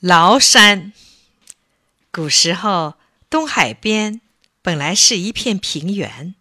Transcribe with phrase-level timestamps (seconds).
[0.00, 0.92] 崂山。
[2.10, 2.94] 古时候，
[3.30, 4.20] 东海边
[4.60, 6.34] 本来是一片平原，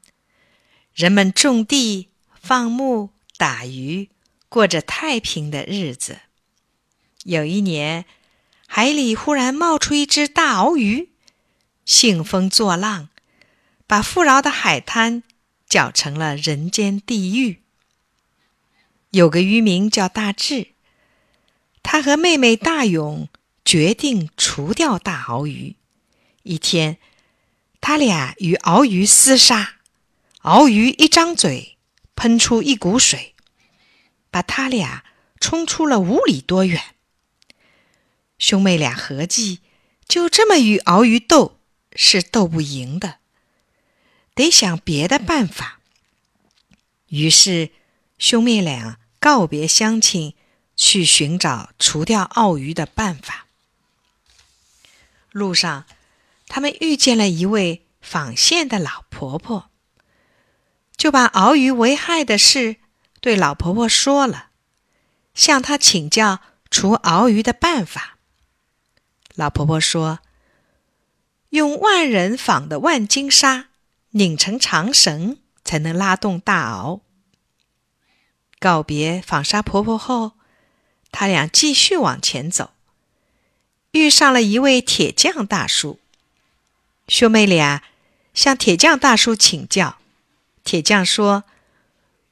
[0.94, 2.10] 人们种地、
[2.42, 4.10] 放牧、打鱼，
[4.50, 6.20] 过着太平的日子。
[7.24, 8.06] 有一年，
[8.68, 11.10] 海里忽然冒出一只大鳌鱼，
[11.86, 13.08] 兴风作浪，
[13.88, 15.24] 把富饶的海滩
[15.70, 17.62] 搅成了人间地狱。
[19.12, 20.74] 有个渔民叫大智，
[21.82, 23.30] 他和妹妹大勇。
[23.66, 25.76] 决定除掉大鳌鱼。
[26.44, 26.98] 一天，
[27.80, 29.76] 他俩与鳌鱼厮杀，
[30.42, 31.78] 鳌鱼一张嘴，
[32.16, 33.34] 喷出一股水，
[34.30, 35.06] 把他俩
[35.40, 36.82] 冲出了五里多远。
[38.38, 39.60] 兄妹俩合计，
[40.06, 41.60] 就这么与鳌鱼斗
[41.96, 43.20] 是斗不赢的，
[44.36, 45.80] 得想别的办法。
[47.08, 47.72] 于是，
[48.18, 50.36] 兄妹俩告别乡亲，
[50.76, 53.43] 去寻找除掉鳌鱼的办法。
[55.34, 55.86] 路上，
[56.48, 59.70] 他们遇见了一位纺线的老婆婆，
[60.96, 62.78] 就把鳌鱼为害的事
[63.20, 64.50] 对老婆婆说了，
[65.34, 66.40] 向她请教
[66.70, 68.20] 除鳌鱼的办法。
[69.34, 70.20] 老婆婆说
[71.50, 73.70] ：“用万人纺的万金纱
[74.12, 77.02] 拧成长绳，才能拉动大鳌。”
[78.60, 80.34] 告别纺纱婆婆后，
[81.12, 82.73] 他俩继续往前走。
[83.94, 86.00] 遇上了一位铁匠大叔，
[87.08, 87.84] 兄妹俩
[88.34, 90.00] 向铁匠大叔请教。
[90.64, 91.44] 铁匠说：“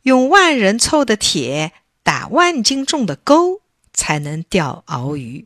[0.01, 3.61] 用万人凑的铁打万斤重的钩，
[3.93, 5.45] 才能钓鳌鱼。”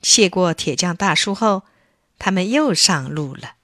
[0.00, 1.64] 谢过铁匠大叔后，
[2.18, 3.56] 他们又上路了。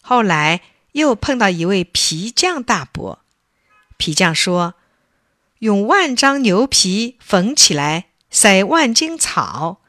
[0.00, 3.18] 后来又碰到一位皮匠大伯，
[3.98, 4.72] 皮匠说
[5.60, 8.06] ：“用万张牛皮缝起来。”
[8.38, 9.80] 塞万斤草，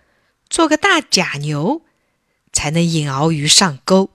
[0.50, 1.82] 做个大假牛，
[2.54, 4.10] 才能引鳌鱼上钩。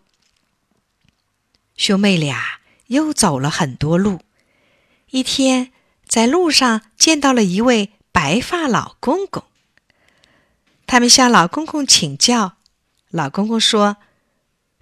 [1.76, 4.20] 兄妹俩又走了很多路，
[5.10, 5.70] 一天
[6.08, 9.44] 在路上见到了一位白发老公公。
[10.86, 12.54] 他们向老公公请教，
[13.10, 13.98] 老公公说：“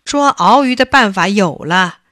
[0.07, 2.03] 捉鳌鱼的办法有了，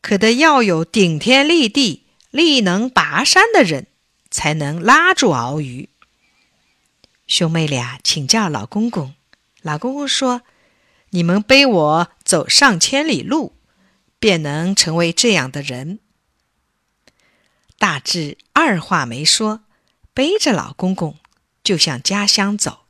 [0.00, 3.88] 可得要有顶天立地、力能拔山的人，
[4.30, 5.88] 才能拉住鳌鱼。”
[7.26, 9.14] 兄妹俩请教老公公，
[9.62, 10.42] 老公公说
[11.10, 13.56] ：“你们背我走上千里路，
[14.18, 16.00] 便能成为这样的人。”
[17.78, 19.64] 大志二话没说，
[20.12, 21.16] 背着老公公
[21.62, 22.84] 就向家乡走。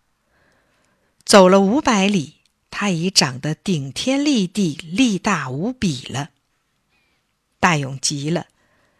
[1.24, 2.40] 走了五百里，
[2.70, 6.30] 他已长得顶天立地、力大无比了。
[7.60, 8.48] 大勇急了，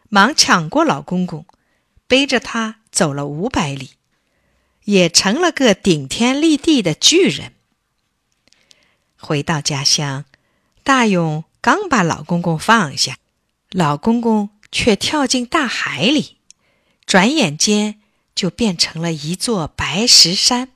[0.09, 1.44] 忙抢过老公公，
[2.06, 3.91] 背着他走了五百里。
[4.84, 7.53] 也成了个顶天立地的巨人。
[9.17, 10.25] 回到家乡，
[10.83, 13.19] 大勇刚把老公公放下，
[13.71, 16.37] 老公公却跳进大海里，
[17.06, 18.00] 转眼间
[18.34, 20.69] 就变成了一座白石山。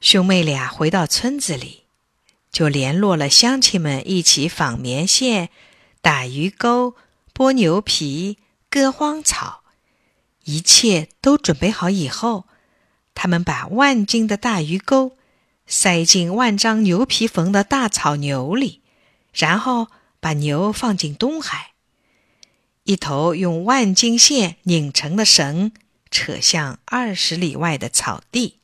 [0.00, 1.84] 兄妹俩回到村子里，
[2.52, 5.50] 就联络了乡亲们一起纺棉线、
[6.00, 6.94] 打鱼钩、
[7.34, 8.38] 剥牛皮、
[8.70, 9.64] 割荒草。
[10.46, 12.46] 一切都准备好以后，
[13.14, 15.16] 他们把万斤的大鱼钩
[15.66, 18.80] 塞进万张牛皮缝的大草牛里，
[19.34, 19.88] 然后
[20.20, 21.72] 把牛放进东海，
[22.84, 25.72] 一头用万斤线拧成的绳
[26.12, 28.60] 扯向二十里外的草地。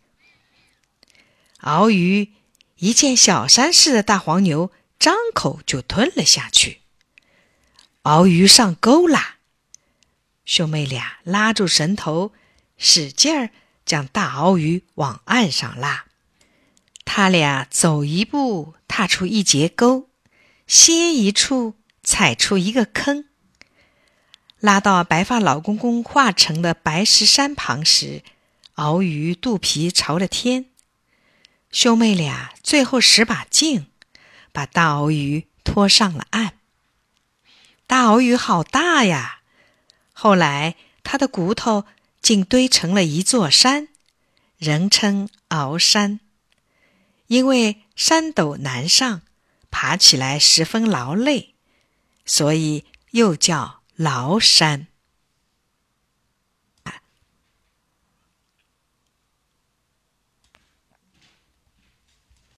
[1.63, 2.31] 鳌鱼
[2.77, 6.79] 一见小山似的大黄牛，张口就吞了下去。
[8.05, 9.39] 鳌鱼上钩啦！
[10.53, 12.35] 兄妹俩拉住绳头，
[12.77, 13.49] 使劲儿
[13.87, 16.05] 将大鳌鱼往岸上拉。
[17.07, 20.11] 他俩走一步，踏出一截沟；
[20.67, 23.25] 歇一处，踩出一个坑。
[24.61, 28.23] 拉到白发老公公化成的白石山旁时，
[28.75, 30.67] 鳌鱼肚皮朝着天。
[31.71, 33.87] 兄妹俩最后使把劲，
[34.53, 36.59] 把大鳌鱼拖上了岸。
[37.87, 39.39] 大鳌鱼好大呀！
[40.23, 41.85] 后来，他的骨头
[42.21, 43.89] 竟堆成了一座山，
[44.57, 46.21] 人称鳌山。
[47.27, 49.23] 因为山陡难上，
[49.73, 51.57] 爬起来十分劳累，
[52.25, 54.87] 所以又叫崂山。